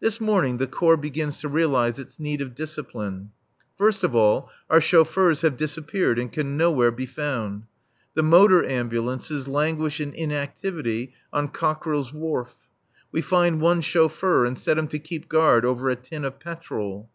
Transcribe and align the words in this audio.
This 0.00 0.20
morning 0.20 0.56
the 0.56 0.66
Corps 0.66 0.96
begins 0.96 1.38
to 1.38 1.48
realize 1.48 2.00
its 2.00 2.18
need 2.18 2.40
of 2.40 2.56
discipline. 2.56 3.30
First 3.78 4.02
of 4.02 4.16
all, 4.16 4.50
our 4.68 4.80
chauffeurs 4.80 5.42
have 5.42 5.56
disappeared 5.56 6.18
and 6.18 6.32
can 6.32 6.56
nowhere 6.56 6.90
be 6.90 7.06
found. 7.06 7.66
The 8.14 8.24
motor 8.24 8.66
ambulances 8.66 9.46
languish 9.46 10.00
in 10.00 10.12
inactivity 10.12 11.12
on 11.32 11.50
Cockerill's 11.50 12.12
Wharf. 12.12 12.56
We 13.12 13.20
find 13.20 13.60
one 13.60 13.80
chauffeur 13.80 14.44
and 14.44 14.58
set 14.58 14.76
him 14.76 14.88
to 14.88 14.98
keep 14.98 15.28
guard 15.28 15.64
over 15.64 15.88
a 15.88 15.94
tin 15.94 16.24
of 16.24 16.40
petrol. 16.40 17.08